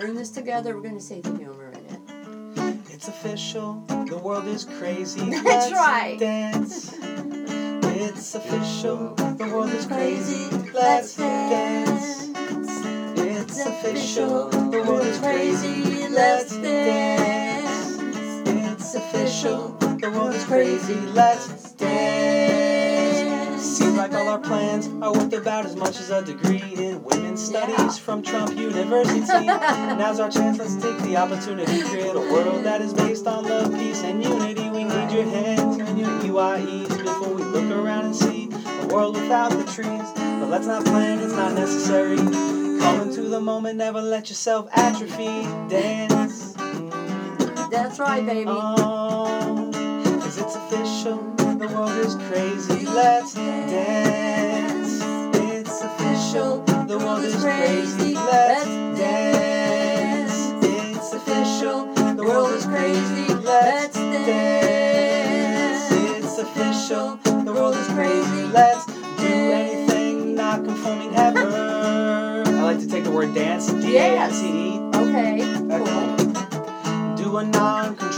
[0.00, 0.74] We're in this together.
[0.74, 2.78] We're gonna say the humor in it.
[2.88, 3.84] It's official.
[4.08, 5.20] The world is crazy.
[5.20, 6.18] That's Let's right.
[6.18, 6.96] Dance.
[6.98, 9.14] It's official.
[9.14, 10.48] The world is crazy.
[10.72, 12.30] Let's dance.
[13.18, 14.48] It's official.
[14.48, 16.08] The world is crazy.
[16.08, 17.98] Let's dance.
[18.48, 19.76] It's official.
[20.00, 20.94] The world is crazy.
[21.12, 21.69] Let's
[24.14, 27.88] all our plans are worth about as much as a degree in women's studies Yeah.
[27.90, 29.20] from Trump University.
[29.46, 30.58] Now's our chance.
[30.58, 34.22] Let's take the opportunity to create a world that is based on love, peace, and
[34.22, 34.68] unity.
[34.70, 38.48] We need your hands and your EYEs before we look around and see
[38.82, 40.08] a world without the trees.
[40.14, 42.16] But let's not plan, it's not necessary.
[42.16, 45.42] Come into the moment, never let yourself atrophy.
[45.68, 46.54] Dance.
[47.70, 48.50] That's right, baby.
[48.50, 49.70] Oh,
[50.20, 51.29] cause it's official.
[51.60, 52.86] The world is crazy.
[52.86, 55.02] Let's dance.
[55.36, 56.62] It's official.
[56.86, 58.14] The world is crazy.
[58.14, 58.64] Let's
[58.98, 60.52] dance.
[60.64, 61.92] It's official.
[62.14, 63.34] The world is crazy.
[63.34, 65.92] Let's dance.
[65.92, 67.18] It's official.
[67.44, 68.46] The world is crazy.
[68.46, 72.42] Let's do anything not conforming ever.
[72.46, 73.70] I like to take the word dance.
[73.70, 74.69] D A N C E.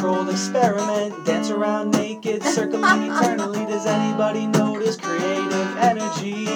[0.00, 1.26] non-controlled experiment.
[1.26, 3.64] Dance around naked, circling eternally.
[3.66, 6.46] Does anybody notice creative energy?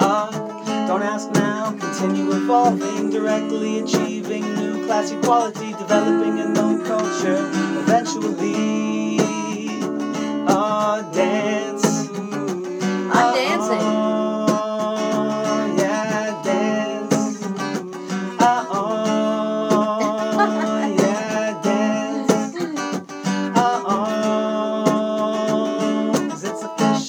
[0.00, 0.30] Uh,
[0.86, 1.76] don't ask now.
[1.78, 7.50] Continue evolving, directly achieving new class equality, developing a known culture.
[7.80, 8.87] Eventually,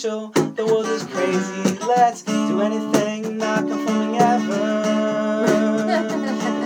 [0.09, 1.77] official, the world is crazy.
[1.85, 5.45] Let's do anything not conforming ever.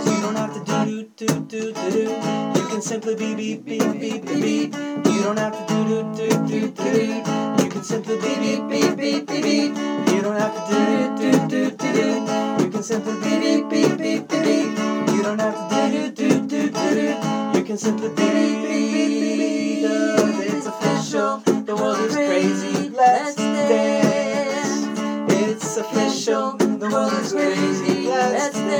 [0.04, 2.60] You don't have to do do do do do.
[2.60, 4.74] You can simply be beep beep beep beep beep.
[4.74, 7.62] You don't have to do do do do do.
[7.62, 9.76] You can simply be beep beep beep beep beep.
[10.12, 10.80] You don't have to do
[11.16, 12.64] do do do do do.
[12.64, 14.78] You can simply be beep beep beep beep beep.
[15.14, 17.58] You don't have to do do do do do do.
[17.58, 20.54] You can simply be beep beep beep beep beep.
[20.54, 21.53] It's official.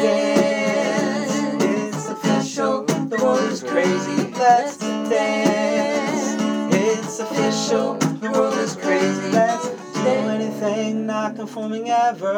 [0.05, 1.63] Dance.
[1.65, 2.85] It's official.
[2.85, 4.33] The world is crazy.
[4.33, 6.25] Let's dance.
[6.75, 7.95] It's official.
[7.97, 9.31] The world is crazy.
[9.33, 12.35] Let's do anything not conforming ever.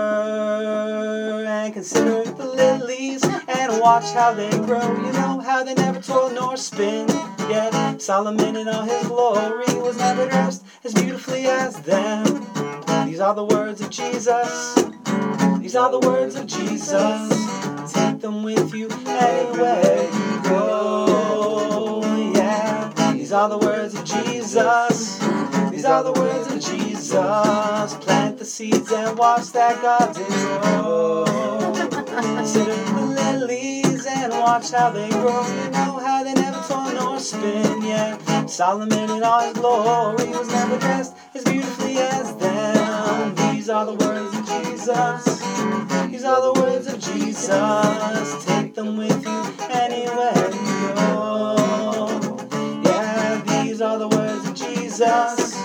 [1.47, 4.89] And consider the lilies and watch how they grow.
[5.05, 7.09] You know how they never toil nor spin.
[7.51, 12.25] Yet Solomon in all his glory was never dressed as beautifully as them.
[13.07, 14.75] These are the words of Jesus.
[15.61, 17.46] These are the words of Jesus.
[18.67, 20.09] With you anywhere
[20.47, 22.33] oh, you go.
[22.35, 23.13] Yeah.
[23.13, 25.19] These are the words of Jesus.
[25.71, 27.15] These are the words of Jesus.
[27.15, 31.27] Plant the seeds and watch that garden grow.
[32.17, 35.47] Consider the lilies and watch how they grow.
[35.47, 37.83] You know how they never toil nor spin.
[37.83, 38.47] Yeah.
[38.47, 43.37] Solomon in all his glory was never dressed as beautifully as them.
[43.55, 45.37] These are the words of Jesus.
[46.11, 46.76] These are the words
[47.13, 48.45] Jesus.
[48.45, 52.39] Take them with you anywhere you go.
[52.85, 55.57] Yeah, these are the words of Jesus.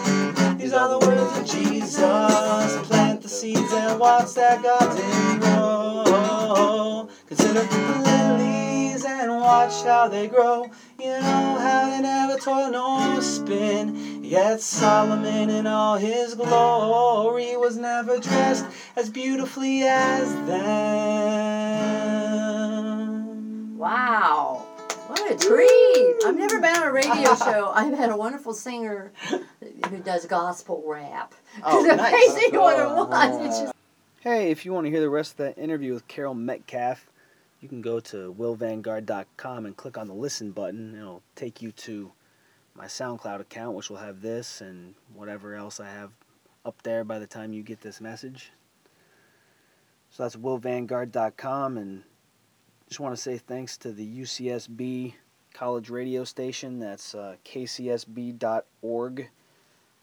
[0.58, 2.88] These are the words of Jesus.
[2.88, 7.10] Plant the seeds and watch that garden grow.
[7.28, 10.70] Consider the lilies and watch how they grow.
[11.00, 14.11] You know how they never toil nor spin.
[14.32, 18.66] Yet Solomon in all his glory was never dressed
[18.96, 20.58] as beautifully as them.
[23.78, 24.66] Wow.
[25.08, 26.16] What a treat.
[26.26, 27.74] I've never been on a radio show.
[27.76, 31.36] I've had a wonderful singer who does gospel rap.
[31.66, 32.34] Oh, nice.
[32.54, 33.46] what it was.
[33.46, 33.64] It's oh.
[33.64, 33.76] just
[34.22, 37.06] Hey, if you want to hear the rest of that interview with Carol Metcalf,
[37.60, 40.96] you can go to willvanguard.com and click on the listen button.
[40.96, 42.14] It'll take you to
[42.76, 46.12] my SoundCloud account, which will have this and whatever else I have
[46.66, 48.52] up there by the time you get this message.
[50.12, 52.04] So that's willvanguard.com, and
[52.88, 55.14] just want to say thanks to the UCSB
[55.54, 56.80] college radio station.
[56.80, 59.30] That's uh, kcsb.org.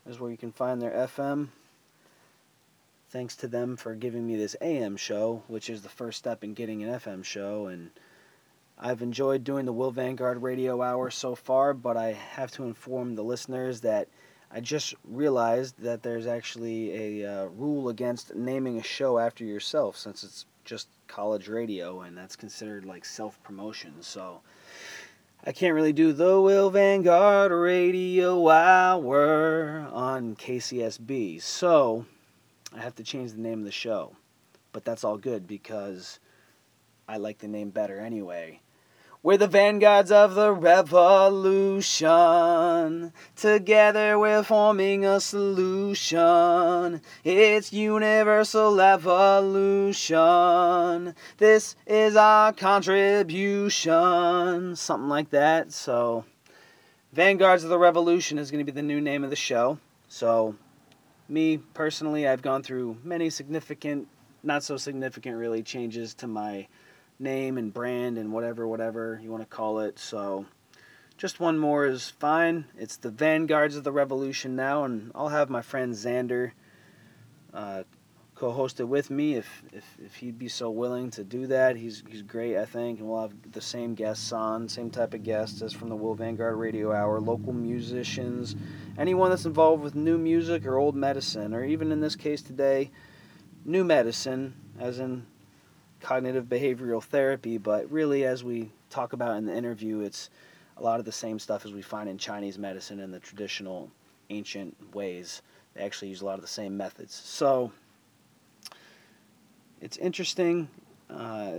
[0.06, 1.48] Is where you can find their FM
[3.10, 6.54] thanks to them for giving me this AM show, which is the first step in
[6.54, 7.66] getting an FM show.
[7.66, 7.90] And
[8.80, 13.16] I've enjoyed doing the Will Vanguard radio hour so far, but I have to inform
[13.16, 14.08] the listeners that
[14.52, 19.96] I just realized that there's actually a uh, rule against naming a show after yourself
[19.96, 23.94] since it's just college radio, and that's considered like self promotion.
[24.00, 24.42] So
[25.44, 31.42] I can't really do the Will Vanguard Radio Hour on KCSB.
[31.42, 32.06] So
[32.76, 34.14] I have to change the name of the show.
[34.70, 36.20] But that's all good because
[37.08, 38.60] I like the name better anyway.
[39.20, 41.82] We're the vanguards of the revolution.
[43.34, 47.00] Together we're forming a solution.
[47.24, 50.14] It's universal evolution.
[51.38, 54.76] This is our contribution.
[54.76, 55.72] Something like that.
[55.72, 56.24] So,
[57.12, 59.78] Vanguards of the Revolution is going to be the new name of the show.
[60.06, 60.54] So,
[61.28, 64.06] me personally, I've gone through many significant,
[64.44, 66.68] not so significant really, changes to my
[67.18, 69.98] name and brand and whatever, whatever you want to call it.
[69.98, 70.46] So,
[71.16, 72.66] just one more is fine.
[72.76, 76.52] It's the Vanguards of the Revolution now, and I'll have my friend Xander
[77.52, 77.82] uh,
[78.38, 81.74] co-host it with me if, if if he'd be so willing to do that.
[81.74, 85.24] He's he's great, I think, and we'll have the same guests on, same type of
[85.24, 88.54] guests as from the Will Vanguard Radio Hour, local musicians,
[88.96, 92.92] anyone that's involved with new music or old medicine, or even in this case today,
[93.64, 95.26] new medicine, as in
[96.00, 100.30] cognitive behavioral therapy, but really, as we talk about in the interview, it's
[100.76, 103.90] a lot of the same stuff as we find in Chinese medicine and the traditional
[104.30, 105.42] ancient ways.
[105.74, 107.14] They actually use a lot of the same methods.
[107.14, 107.72] So
[109.80, 110.68] it's interesting
[111.10, 111.58] uh,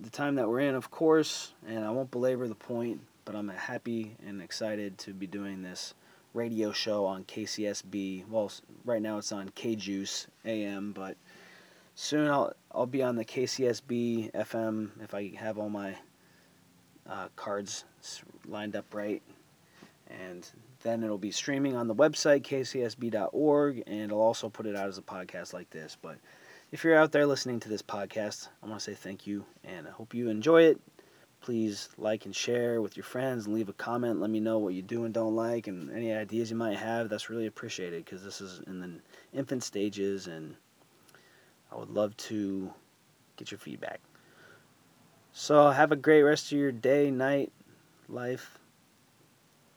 [0.00, 3.48] the time that we're in, of course, and I won't belabor the point, but I'm
[3.48, 5.94] happy and excited to be doing this
[6.34, 8.28] radio show on KCSB.
[8.28, 8.52] Well,
[8.84, 11.16] right now it's on KJuice AM, but
[11.96, 15.96] soon I'll I'll be on the KCSB FM if I have all my
[17.08, 17.84] uh, cards
[18.46, 19.22] lined up right,
[20.08, 20.48] and
[20.82, 24.98] then it'll be streaming on the website kcsb.org, and I'll also put it out as
[24.98, 25.96] a podcast like this.
[26.00, 26.18] But
[26.70, 29.88] if you're out there listening to this podcast, I want to say thank you, and
[29.88, 30.80] I hope you enjoy it.
[31.40, 34.20] Please like and share with your friends and leave a comment.
[34.20, 37.08] Let me know what you do and don't like, and any ideas you might have.
[37.08, 38.90] That's really appreciated because this is in the
[39.32, 40.56] infant stages and
[41.70, 42.72] I would love to
[43.36, 44.00] get your feedback.
[45.32, 47.52] So, have a great rest of your day, night,
[48.08, 48.58] life.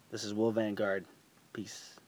[0.10, 1.06] This is Will Vanguard.
[1.52, 1.99] Peace.